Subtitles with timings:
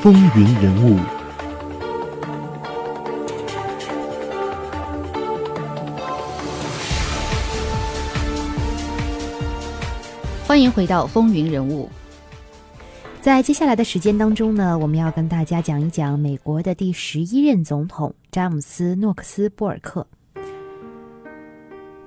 [0.00, 0.96] 风云人物，
[10.46, 11.90] 欢迎回到风云人物。
[13.20, 20.06] 在接下来的时间当中呢，我们要跟大家讲一讲美国的第十一任总统詹姆斯·诺克斯·波尔克。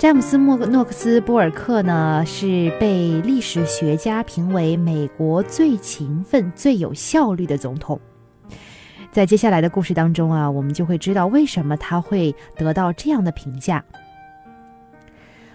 [0.00, 8.00] 詹姆斯·莫诺克斯·波尔克呢，是被历史学家评为美国最勤奋、最有效率的总统。
[9.12, 13.84] 在接下来的故事当中啊，我们就会知道为什么他会得到这样的评价。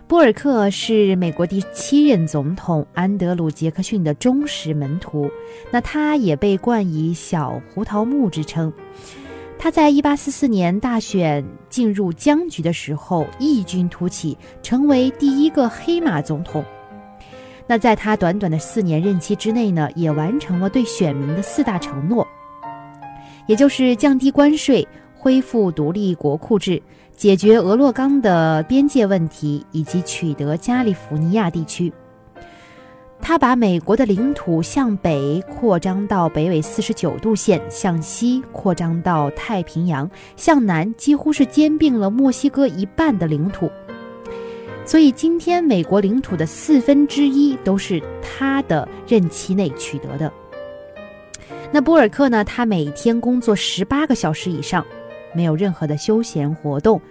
[0.05, 5.27] 波尔克是美国第七任总统安德鲁·杰克逊的忠实门徒，
[5.72, 8.72] 那他也被冠以“小胡桃木”之称。
[9.58, 16.63] 他在一八四四年大选进入僵局的时候异军突起，成为第一个黑马总统。
[17.66, 22.27] 那在他短短的四年任期之内呢，也完成了对选民的四大承诺，
[23.48, 26.80] 也就是降低关税、恢复独立国库制、
[27.15, 31.91] 解决俄勒冈的边界问题以及取得加利福尼亚地区。
[33.27, 43.68] 他把美国的领土向北扩张到北纬四十九度线，向西扩张到太平洋，向南几乎是兼并了墨西哥一半的领土。
[44.85, 50.31] 所以，今天美国领土的四分之一都是他的任期内取得的。
[51.71, 52.46] 那波尔克呢？
[52.46, 54.85] 他每天工作十八个小时以上，
[55.34, 57.01] 没有任何的休闲活动，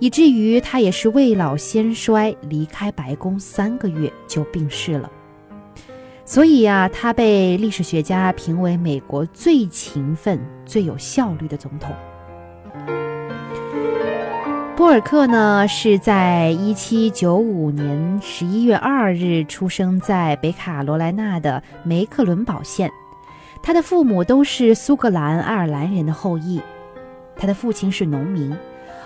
[0.00, 5.08] 以至于他也是未老先衰，离开白宫三个月就病逝了。
[6.28, 11.94] 所以呀，他被历史学家评为美国最勤奋、最有效率的总统。
[14.74, 22.90] 波尔克呢，是在一七九五年十一月二日出生在北卡罗来纳的梅克伦堡县，
[23.62, 26.60] 他的父母都是苏格兰爱尔兰人的后裔，
[27.36, 28.54] 他的父亲是农民，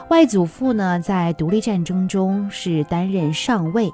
[0.08, 3.92] 外祖父呢在独立战争中是担任上尉。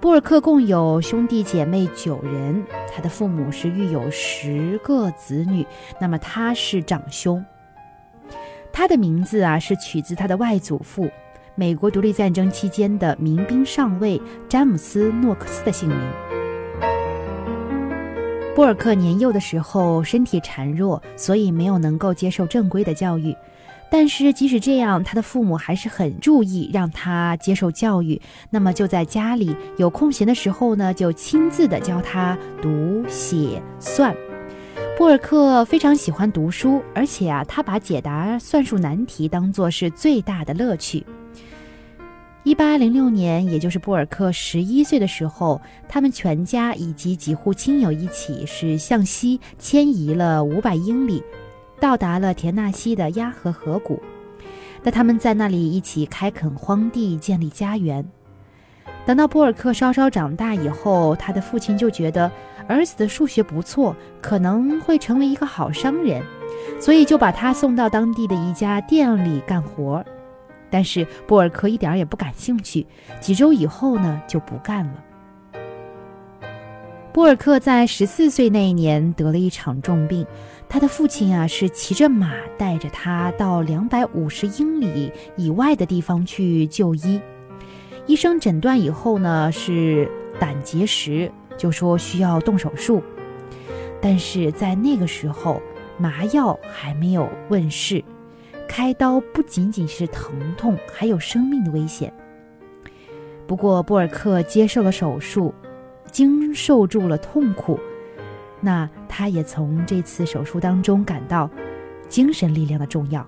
[0.00, 5.66] 波尔克共有兄弟姐妹九人，他的父母是育有十个子女，
[6.00, 7.44] 那么他是长兄。
[8.72, 11.10] 他的名字啊是取自他的外祖父，
[11.54, 14.18] 美国独立战争期间的民兵上尉
[14.48, 15.98] 詹姆斯·诺克斯的姓名。
[18.56, 23.36] 波尔克年幼的时候身体孱弱，所以没有能够接受正规的教育。
[23.90, 28.20] 但是即使这样，他的父母还是很注意让他接受教育。
[28.48, 34.14] 那么就在家里有空闲的时候呢，就亲自的教他读写算。
[34.96, 41.04] 波尔克非常喜欢读书，而且啊，他把解答算术难题当做是最大的乐趣。
[42.42, 51.22] 一八零六年，也就是波尔克十一岁的时候，他们全家以及几户亲友一起是向西迁移了五百英里。
[51.80, 54.00] 到达了田纳西的鸭河河谷，
[54.82, 58.06] 那他们在那里一起开垦荒地，建立家园。
[59.06, 62.30] 等到波尔克稍稍长大以后，他的父亲就觉得
[62.68, 66.22] 儿子的数学不错，可能会成为一个好商人，
[66.78, 70.04] 所以就把他送到当地的一家店里干活。
[70.68, 72.86] 但是波尔克一点也不感兴趣，
[73.20, 75.04] 几周以后呢就不干了。
[77.12, 80.24] 波尔克在十四岁那一年得了一场重病。
[80.68, 87.20] 他的父亲啊，是骑着马带着他到两百五十英里以外的地方去就医。
[88.06, 93.02] 医生诊断以后呢，是胆结石，就说需要动手术。
[94.00, 95.60] 但是在那个时候，
[95.98, 98.02] 麻药还没有问世，
[98.68, 102.12] 开刀不仅仅是疼痛，还有生命的危险。
[103.48, 105.52] 不过波尔克接受了手术，
[106.10, 107.78] 经受住了痛苦。
[108.60, 111.48] 那他也从这次手术当中感到
[112.08, 113.26] 精神力量的重要。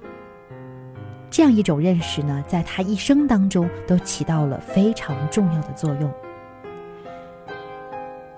[1.31, 6.13] 这样一种认识呢，在他一生当中都起到了非常重要的作用。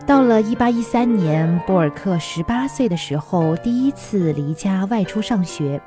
[0.06, 5.80] 到了一八一三年，波尔克十八岁的时候，第一次离家外出上学，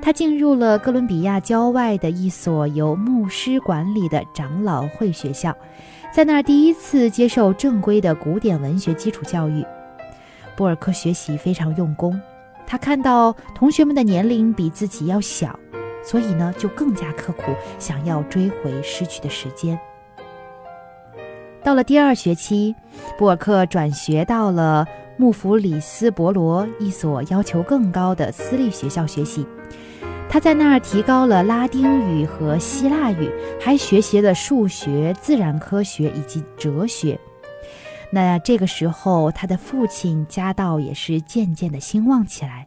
[0.00, 5.54] 他进入了哥伦比亚郊外的一所由牧师管理的长老会学校，
[6.12, 9.64] 在那儿第一次接受正规的古典文学基础教育。
[10.54, 12.20] 布尔克学习非常用功，
[12.66, 15.58] 他看到同学们的年龄比自己要小，
[16.04, 19.80] 所以呢就更加刻苦，想要追回失去的时间。
[21.64, 22.74] 到了第二学期，
[23.16, 24.86] 布尔克转学到了
[25.16, 29.46] 穆弗里斯伯罗一所要求更高的私立学校学习，
[30.32, 33.30] 他在那儿提高了拉丁语和希腊语，
[33.60, 37.20] 还学习了数学、自然科学以及哲学。
[38.10, 42.66] 那这个时候，他的父亲家道也是渐渐的兴旺起来。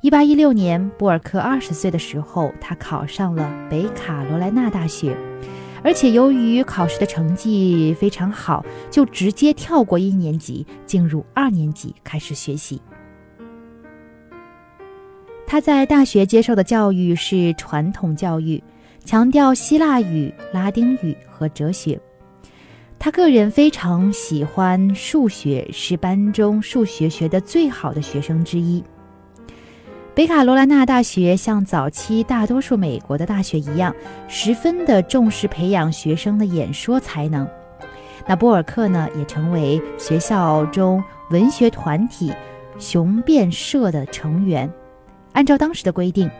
[0.00, 5.16] 一八一六年，波尔克二十岁的时候，他考上了北卡罗来纳大学，
[5.82, 12.80] 而且由于考试的成绩非常好，就直接跳过一年级，进入二年级开始学习。
[15.46, 18.62] 他在大学接受的教育是传统教育，
[19.04, 21.98] 强调希腊语、拉丁语和哲学。
[22.98, 28.82] 他个人非常喜欢数学，是班中数学学得最好的学生之一。
[30.14, 33.94] 北卡罗来纳大学像早期大多数美国的大学一样，
[34.26, 37.46] 十分的重视培养学生的演说才能。
[38.26, 42.32] 那波尔克呢，也成为学校中文学团体
[42.78, 44.68] 雄辩社的成员。
[45.36, 46.30] 按照当时的规定，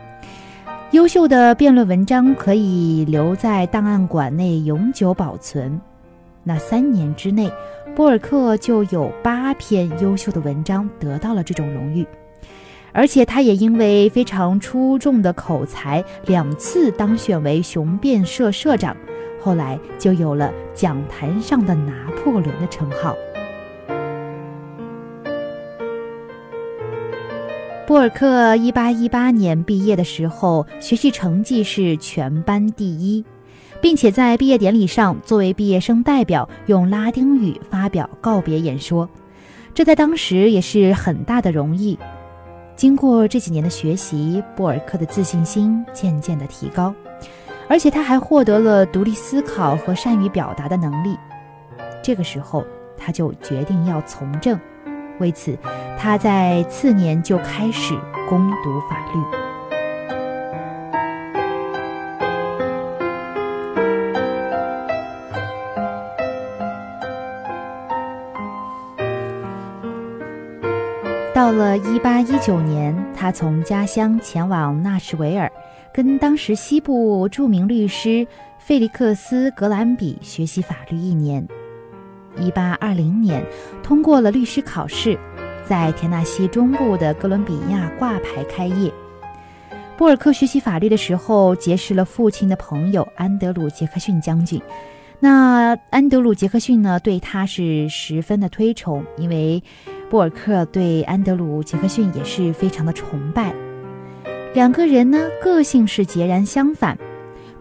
[0.89, 5.79] 优秀的辩论文章可以留在档案馆内永久保存。
[6.43, 7.47] 那三年之内，
[7.95, 12.07] 波尔克就有八篇优秀的文章得到了这种荣誉。
[12.91, 18.97] 而且他也因为非常出众的口才，两次当选为雄辩社社长，
[19.39, 23.15] 后来就有了“讲坛上的拿破仑”的称号。
[27.87, 33.23] 波尔克一八一八年毕业的时候，学习成绩是全班第一，
[33.79, 39.07] 并且在毕业典礼上作为毕业生代表，用拉丁语发表告别演说，
[39.73, 41.97] 这在当时也是很大的荣誉。
[42.75, 46.93] 经过这几年的学习，波尔克的自信心渐渐的提高，
[47.69, 51.17] 而且他还获得了独立思考和善于表达的能力。
[52.03, 52.65] 这个时候，
[52.97, 54.59] 他就决定要从政，
[55.19, 55.57] 为此，
[55.97, 57.93] 他在次年就开始
[58.29, 59.19] 攻读法律。
[71.33, 75.51] 到了一八一九年，他从家乡前往纳什维尔，
[75.93, 78.25] 跟当时西部著名律师
[78.57, 81.45] 费利克斯·格兰比学习法律一年。
[82.39, 83.43] 一八二零年，
[83.83, 85.17] 通过了律师考试，
[85.67, 88.91] 在田纳西中部的哥伦比亚挂牌开业。
[89.97, 94.61] 波尔克学习法律的时候，结识了父亲的朋友安德鲁·杰克逊将军。
[95.19, 99.61] 那安德鲁·杰克逊呢，对他是十分的推崇，因为。
[100.09, 103.53] 波尔克对安德鲁·杰克逊也是非常的崇拜，
[104.53, 106.97] 两个人呢个性是截然相反。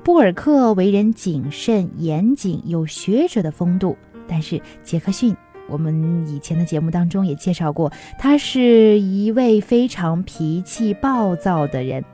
[0.04, 3.98] 波尔克为人谨慎严谨，有学者的风度，
[4.28, 5.36] 但是杰克逊，
[5.68, 12.04] 我们以前的节目当中也介绍过，他是一位非常脾气暴躁的人。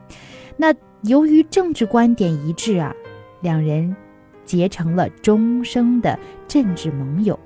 [0.56, 2.94] 那由于政治观点一致啊，
[3.40, 3.94] 两人
[4.44, 7.38] 结成了终生的政治盟友。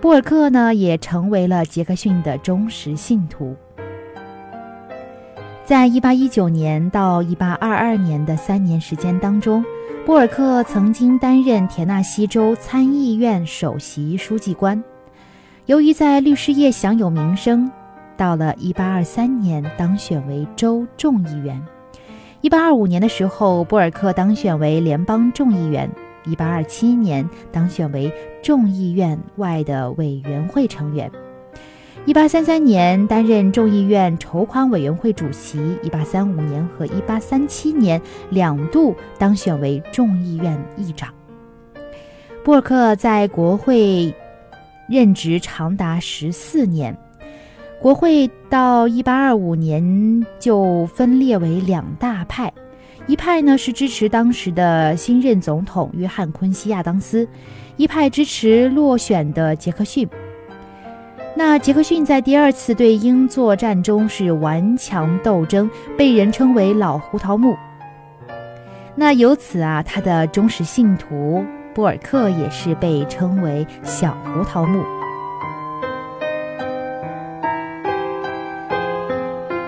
[0.00, 3.56] 波尔克呢，也成为了杰克逊的忠实信徒。
[5.64, 9.64] 在一八一九年到一八二二年的三年时间当中，
[10.04, 14.82] 波尔克曾经担任田纳西州参议院首席书记官。
[15.66, 17.70] 由于在律师业享有名声，
[18.16, 21.64] 到了一八二三年当选为州众议员。
[22.40, 25.88] 一八二五年的时候，波尔克当选为联邦众议员。
[26.24, 28.12] 一八二七年当选为
[28.42, 31.10] 众议院外的委员会成员，
[32.06, 38.00] 一八三三年担任众议院筹款委员会主席，一八三五年和一八三七年
[38.30, 41.12] 两度当选为众议院议长。
[42.44, 44.12] 布尔克在国会
[44.88, 46.96] 任职长达十四年，
[47.80, 52.52] 国会到一八二五年就分裂为两大派。
[53.06, 57.26] 一派呢是支持当时的新任总统约翰·昆西亚当斯，
[57.76, 60.08] 一派支持落选的杰克逊。
[61.34, 67.56] 那杰克逊在第二次对英作战中是顽强斗争，被人称为“老胡桃木”。
[68.94, 71.42] 那由此啊，他的忠实信徒
[71.74, 74.82] 波尔克也是被称为“小胡桃木”。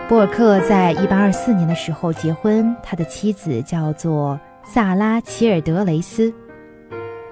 [0.07, 6.33] 波尔克在一八二四年的时候结婚，他的妻子叫做萨拉·齐尔德雷斯。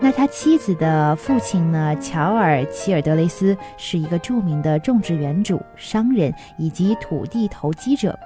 [0.00, 8.18] 那他妻子的父亲呢，乔尔·齐尔德雷斯是一个著名的种植园主、商人以及土地投机者。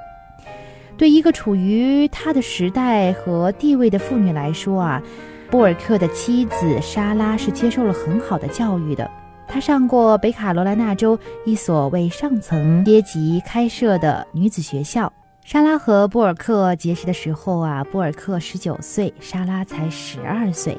[0.96, 5.02] 对一个处于他的时代和地位的妇女来说啊，
[5.50, 9.08] 波尔克的妻子莎拉是接受了很好的教育的。
[9.46, 15.12] 她上过北卡罗来纳州一所为上层阶级开设的女子学校。
[15.44, 20.76] 莎拉和波尔克结识的时候啊，波尔克十九岁，莎拉才十二岁。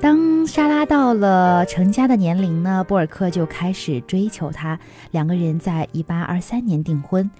[0.00, 4.78] 当莎拉到了成家的年龄呢，波尔克就开始追求她。
[5.12, 7.30] 两个人在一八二三年订婚。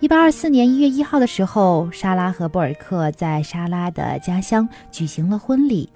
[0.00, 5.88] 一八二四年一月一号的时候，莎拉和波尔克在莎拉的家乡举行了婚礼。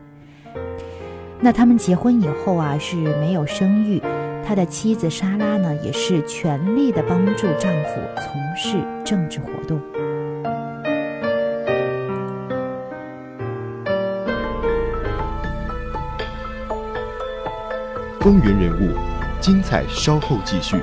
[1.40, 4.00] 那他们结婚以后啊是没有生育，
[4.46, 9.78] 他的妻子莎拉呢也是全力的帮助丈夫从事政治活动。
[18.20, 18.96] 风云人物，
[19.40, 20.76] 精彩稍后继续。